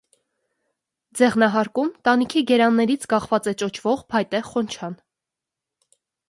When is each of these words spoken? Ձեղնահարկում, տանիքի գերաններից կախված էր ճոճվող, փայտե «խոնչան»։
Ձեղնահարկում, 1.19 1.91
տանիքի 2.09 2.43
գերաններից 2.53 3.05
կախված 3.13 3.51
էր 3.53 3.59
ճոճվող, 3.63 4.03
փայտե 4.15 4.41
«խոնչան»։ 4.49 4.97